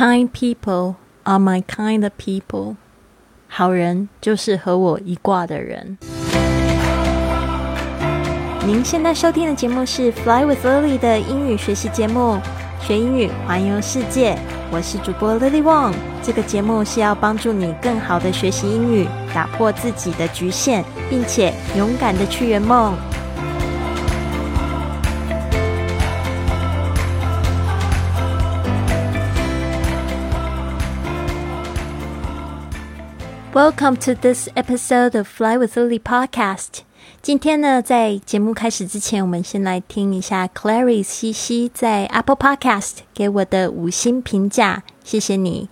[0.00, 0.94] Kind people
[1.24, 2.76] are my kind of people。
[3.48, 5.98] 好人就是和我一挂的人。
[8.64, 12.38] 您现在收听的节目是《Fly with Lily》的英语学习节目，
[12.80, 14.38] 学英语环游世界。
[14.70, 15.92] 我是主播 Lily Wong。
[16.22, 22.94] 这个节目是要帮助你更好的学习英语，打破自己的局限，并且勇敢的去圆梦。
[33.52, 36.82] Welcome to this episode of Fly with Lily podcast。
[37.20, 45.68] 今天呢，在节目开始之前，我们先来听一下 Clary 西西在 Apple Podcast 给我的五星评价，谢谢你。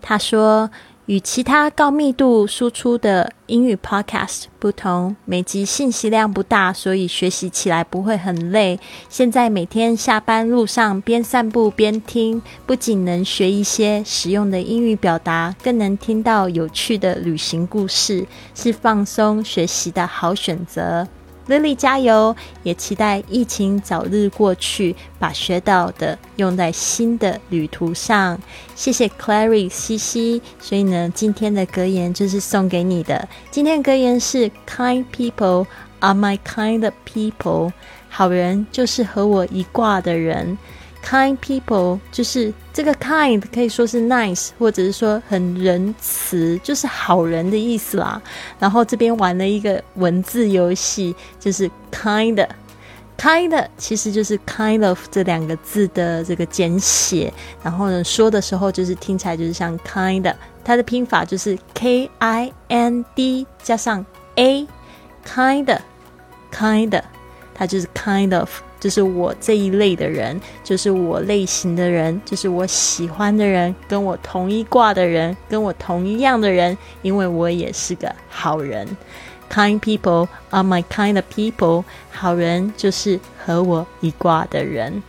[0.00, 0.70] 他说。
[1.06, 8.78] 与其他高密度输出的英语 podcast 不同，每集信息量不大，所以学习起来不会很累。
[9.08, 18.24] 现在每天下班路上边散步边听，不仅能学一些实用的英语表达，更能听到有趣的旅行故事，
[18.54, 21.08] 是放松学习的好选择。
[21.52, 22.34] Lily 加油！
[22.62, 28.40] 也期待疫情早日过去，把学到的用在新的旅途上。
[28.74, 30.40] 谢谢 Clary 西西。
[30.58, 33.28] 所以呢，今天的格言就是送给你的。
[33.50, 35.66] 今天的格言是：Kind people
[36.00, 37.72] are my kind of people。
[38.08, 40.56] 好人就是和我一挂的人。
[41.04, 48.22] Kind people 就是这个 kind 可以说是 nice，或者是说很仁慈，就是好人的意思啦。
[48.58, 57.34] 然后这边玩了一个文字游戏，就是 kind，kind 其实就是 kind of 这两个字的这个简写。
[57.62, 60.32] 然后呢，说的时候就是听起来就是像 kind，
[60.64, 67.02] 它的拼法就是 k i n d 加上 a，kind，kind，
[67.52, 68.48] 它就是 kind of。
[68.82, 78.88] 就是我这一类的人，就是我类型的人，就是我喜欢的人，跟我同一挂的人，跟我同一样的人，因为我也是个好人。
[79.48, 81.84] Kind people are my kind of people。
[82.10, 85.00] 好人就是和我一挂的人。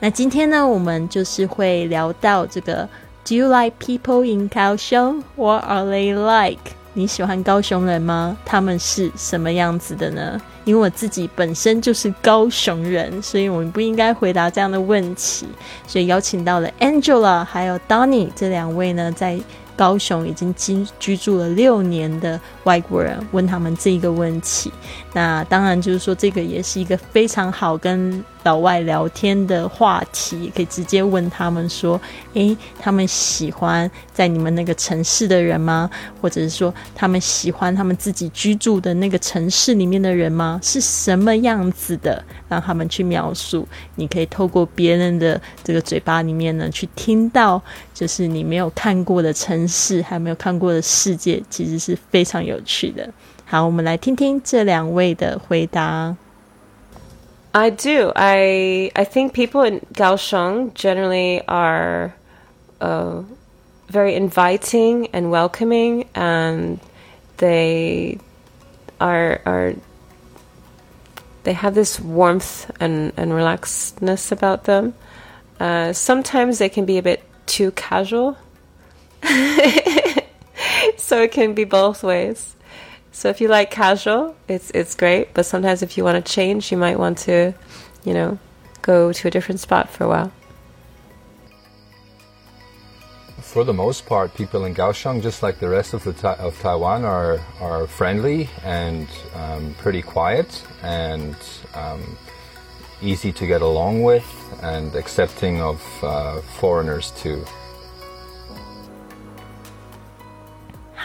[0.00, 2.86] 那今天呢，我们就是会聊到这个
[3.24, 6.60] ：Do you like people in Kaohsiung？What are they like？
[6.98, 8.34] 你喜欢高雄人吗？
[8.42, 10.40] 他们是什么样子的呢？
[10.64, 15.46] 因为我自己本身就是高雄人，所以我们不应该回答这样的问题。
[15.86, 19.38] 所以邀请到了 Angela 还有 Donny 这两位呢，在
[19.76, 24.72] 高雄已经居居住了六年的外国人，问他们这一个问题。
[25.12, 28.24] 那当然就是说，这个也是一个非常好跟。
[28.46, 32.00] 岛外聊天的话题，可以直接问他们说
[32.34, 35.90] ：“诶，他们喜欢在你们那个城市的人吗？
[36.22, 40.60] 或者是说，他们喜欢他们自己居住的那个城市里面的人吗？
[40.62, 42.24] 是什么样子的？
[42.48, 43.66] 让他们去描述。
[43.96, 47.60] 你可以透过别人的这个嘴巴里面呢，去听到，
[47.92, 53.10] 就是你没有看过的城市，还没有看过的世界，其实是非常有趣的。
[53.44, 56.16] 好，我们来听听这两位的回答。”
[57.56, 58.12] I do.
[58.14, 62.14] I I think people in Kaohsiung generally are
[62.82, 63.22] uh,
[63.88, 66.78] very inviting and welcoming, and
[67.38, 68.18] they
[69.00, 69.74] are are
[71.44, 74.92] they have this warmth and, and relaxedness about them.
[75.58, 78.36] Uh, sometimes they can be a bit too casual,
[80.98, 82.55] so it can be both ways.
[83.16, 85.32] So if you like casual, it's it's great.
[85.32, 87.54] But sometimes if you want to change, you might want to,
[88.04, 88.38] you know,
[88.82, 90.32] go to a different spot for a while.
[93.40, 97.06] For the most part, people in Kaohsiung, just like the rest of the of Taiwan,
[97.06, 101.36] are are friendly and um, pretty quiet and
[101.72, 102.18] um,
[103.00, 104.28] easy to get along with
[104.60, 107.46] and accepting of uh, foreigners too.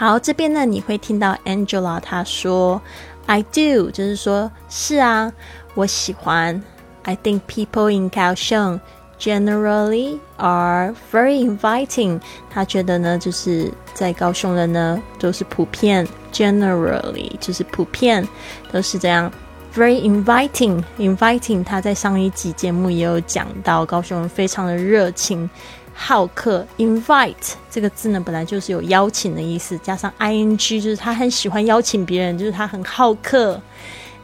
[0.02, 2.82] 好，这边呢，你会听到 Angela 她说
[3.28, 5.32] ，I do，就是说，是啊，
[5.76, 6.60] 我喜欢。
[7.04, 8.80] I think people in Kaohsiung
[9.20, 12.20] generally are very inviting。
[12.50, 18.28] 她觉得呢，就是在高雄人呢，都是普遍，generally 就是普遍
[18.72, 19.32] 都是这样
[19.76, 20.84] ，very inviting。
[20.98, 25.48] inviting，他在上一集节目也有讲到，高雄人非常的热情。
[25.94, 33.62] 好客，invite 这个字呢，本来就是有邀请的意思，加上 ing 就是他很喜欢邀请别人，就是他很好客。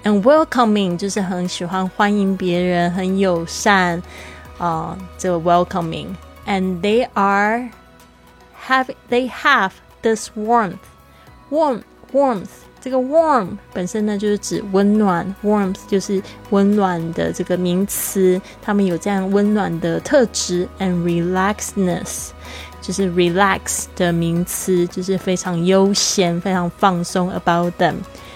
[0.04, 4.02] And welcoming 就是很喜欢欢迎别人，很友善
[4.58, 6.16] 啊，这个 welcoming。
[6.46, 7.69] And they are
[8.68, 9.72] have they have
[10.02, 10.78] this warmth
[11.50, 11.81] warm
[12.14, 12.48] warmth，
[12.88, 22.30] 这个 warm 本身呢就是指温暖，warmth 就是温暖的这个名词，他们有这样温暖的特质，and relaxness
[22.80, 27.95] 就是 relax 的名词，就是非常悠闲、非常放松 about them。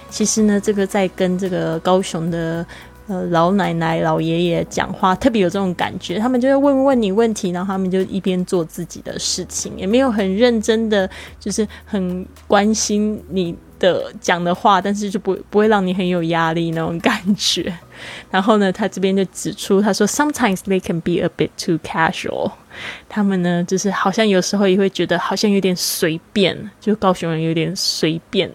[0.10, 2.66] 其实呢，这个在跟这个高雄的。
[3.08, 11.10] 呃，老奶奶、老爷爷讲话特别有这种感觉，他们就会问问你问题，然后他们就一边做自己的事情，也没有很认真的，
[11.40, 17.74] 就是很关心你的讲的话，但是就不不会让你很有压力那种感觉。
[18.32, 22.52] 然后呢，他这边就指出，他说，sometimes they can be a bit too casual。
[23.10, 28.50] 他们呢，就是好像有时候也会觉得好像有点随便，就高雄人有点随便。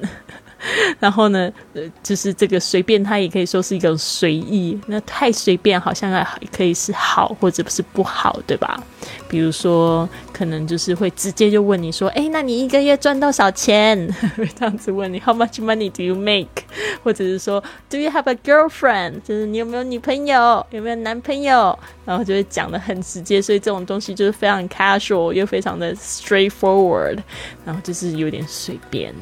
[1.00, 4.78] 然后呢，呃，就是这个随便，它也可以说是一种随意。
[4.86, 8.82] 那太随便，好像还可以是好，或者不是不好，对吧？
[9.28, 13.96] 比如说，可能就是会直接就问你说：“哎，那你一个月赚多少钱？”
[14.58, 16.64] 这样子问你：“How much money do you make？”
[17.02, 21.78] 或者是说：“Do you have a girlfriend？” 就是你有没有女朋友，有没有男朋友？
[22.06, 27.18] 然后就会讲的很直接，所以这种东西就是非常 casual 又非常的 straightforward，
[27.64, 29.12] 然后就是有点随便。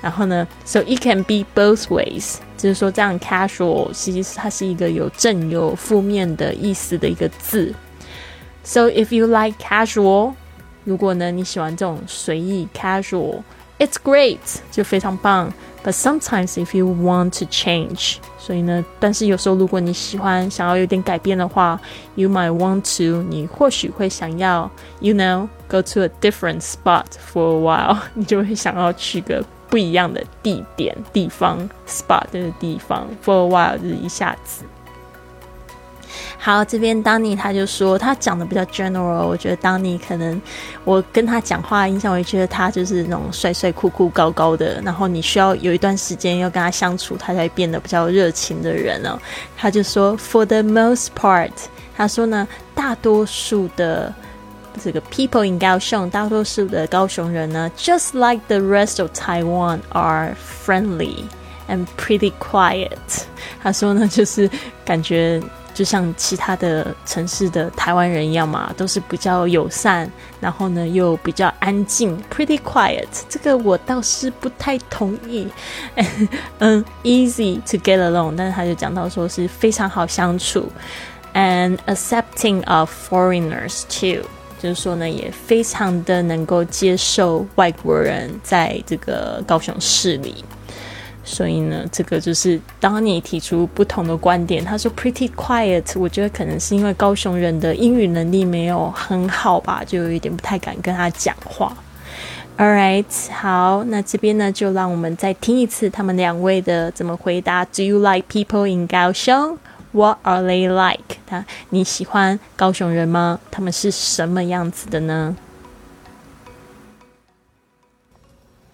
[0.00, 7.74] 然后呢，so it can be both ways，就是说这样 casual 其实它是一个有正有负面的意思的一个字。
[8.64, 10.32] So if you like casual，
[10.84, 13.42] 如果呢你喜欢这种随意 casual
[13.78, 14.38] It's great
[14.70, 15.52] 就非常棒。
[15.84, 21.78] But sometimes if you want to change，所以呢，但是有时候如果你喜欢想要有点改变的话
[22.14, 29.44] ，you might want to，你或许会想要，you know go to a different spot for a while，你就会想要去个。
[29.70, 34.62] 不一样的地点、地方、spot 这个地方，for a while 就是一下子。
[36.38, 40.40] 好，这边当你他就说他讲的比较 general，我觉得当你可能
[40.84, 49.18] 我跟他讲话印象，我觉得他就是那种帅帅酷酷高高的，然后你需要有一段时间要跟他相处，他才会变得比较热情的人哦。
[49.56, 51.50] 他就说，for the most part，
[51.96, 54.12] 他说呢，大多数的。
[54.82, 60.34] 这个 people in 高雄，大多数的高雄人呢，just like the rest of Taiwan are
[60.66, 61.26] friendly
[61.68, 62.88] and pretty quiet。
[63.62, 64.50] 他说呢，就是
[64.84, 65.40] 感觉
[65.74, 70.08] 就像其他的城市的台湾人一样嘛，都是比较友善，
[70.40, 73.08] 然后呢又比较安静，pretty quiet。
[73.28, 75.48] 这个我倒是不太同意。
[76.60, 80.70] 嗯，easy to get along，但是他就讲到说是非常好相处
[81.34, 84.24] ，and accepting of foreigners too。
[84.62, 90.42] 就是说呢，也非常的能够接受外国人在这个高雄市里，
[91.24, 101.74] 所以呢，这个就是当你提出不同的观点，他说 pretty quiet，我觉得可能是因为高雄人的英语能力没有很好吧，就有一点不太敢跟他讲话。
[102.56, 107.64] All right，好，那这边呢，就让我们再听一次他们两位的怎么回答。
[107.64, 109.58] Do you like people in 高雄
[109.90, 111.16] ？What are they like？
[111.26, 113.40] 他你喜欢高雄人吗？
[113.50, 115.36] 他们是什么样子的呢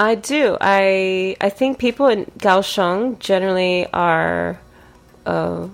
[0.00, 0.56] ？I do.
[0.61, 4.58] I I think people in Kaohsiung generally are
[5.26, 5.69] uh,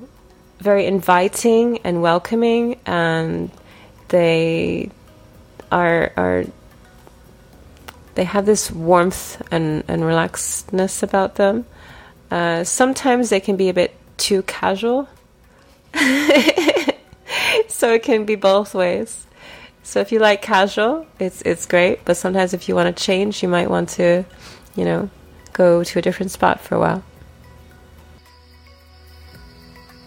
[0.59, 3.51] very inviting and welcoming, and
[4.09, 4.91] they
[5.71, 6.45] are are
[8.17, 11.65] they have this warmth and, and relaxedness about them.
[12.29, 15.09] Uh, sometimes they can be a bit too casual
[17.69, 19.27] so it can be both ways.
[19.87, 22.05] So if you like casual, it's it's great.
[22.05, 24.25] But sometimes if you want to change, you might want to,
[24.75, 25.09] you know,
[25.53, 27.05] go to a different spot for a while.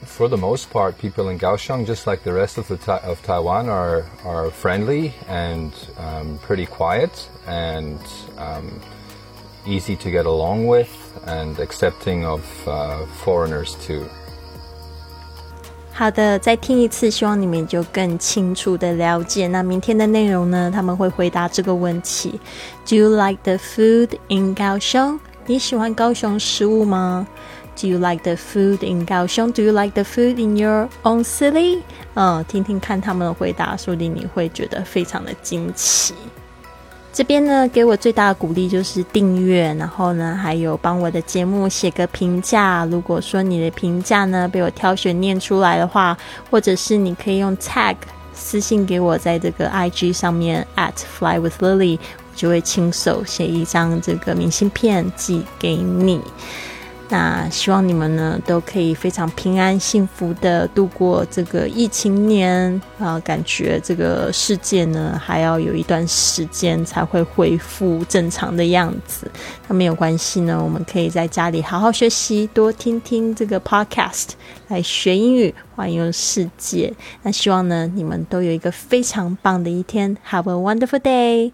[0.04, 3.70] For the most part, people in Kaohsiung, just like the rest of the of Taiwan,
[3.70, 8.02] are are friendly and um, pretty quiet and
[8.38, 8.82] um,
[9.66, 10.92] easy to get along with
[11.26, 14.10] and accepting of uh, foreigners too.
[16.00, 19.50] 好的，再听一次，希望你们就更清楚的了解。
[19.50, 20.72] 那明天的内容呢？
[20.74, 22.40] 他们会回答这个问题
[22.88, 25.20] ：Do you like the food in 高雄？
[25.46, 27.28] 你喜欢高雄食物吗
[27.76, 31.82] ？Do you like the food in 高雄？Do you like the food in your own city？
[32.14, 36.14] 嗯，听听看他们的回答，说不定你会觉得非常的惊奇。
[37.12, 42.86] 这边呢，给我最大的鼓励就是订阅，然后呢，还有帮我的节目写个评价。
[42.86, 46.18] 如果说你的评价呢被我挑选念出来的话，
[46.50, 47.96] 或者是你可以用 tag
[48.34, 56.22] 私信给我，在这个 IG 上面 at fly with Lily，我就会亲手写一张这个明信片寄给你。
[57.12, 69.30] 那希望你们呢都可以非常平安幸福的度过这个疫情年啊，感觉这个世界呢还要有一段时间才会恢复正常的样子。
[69.68, 74.28] 那没有关系呢，我们可以在家里好好学习，多听听这个 podcast
[74.68, 76.94] 来学英语，环游世界。
[77.24, 81.54] 那希望呢你们都有一个非常棒的一天，Have a wonderful day。